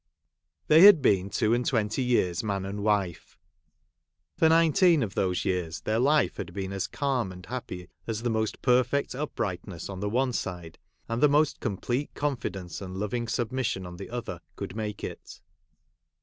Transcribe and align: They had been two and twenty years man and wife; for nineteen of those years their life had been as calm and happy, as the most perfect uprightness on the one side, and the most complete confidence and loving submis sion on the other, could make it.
They 0.65 0.81
had 0.81 0.99
been 1.03 1.29
two 1.29 1.53
and 1.53 1.63
twenty 1.63 2.01
years 2.03 2.43
man 2.43 2.65
and 2.65 2.81
wife; 2.83 3.37
for 4.35 4.49
nineteen 4.49 5.03
of 5.03 5.13
those 5.13 5.45
years 5.45 5.81
their 5.81 5.99
life 5.99 6.37
had 6.37 6.55
been 6.55 6.71
as 6.73 6.87
calm 6.87 7.31
and 7.31 7.45
happy, 7.45 7.87
as 8.07 8.23
the 8.23 8.31
most 8.31 8.63
perfect 8.63 9.13
uprightness 9.13 9.89
on 9.89 9.99
the 9.99 10.09
one 10.09 10.33
side, 10.33 10.79
and 11.07 11.21
the 11.21 11.29
most 11.29 11.59
complete 11.59 12.11
confidence 12.15 12.81
and 12.81 12.97
loving 12.97 13.27
submis 13.27 13.65
sion 13.65 13.85
on 13.85 13.97
the 13.97 14.09
other, 14.09 14.41
could 14.55 14.75
make 14.75 15.03
it. 15.03 15.39